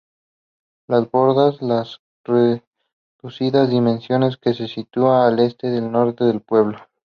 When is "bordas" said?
1.11-1.59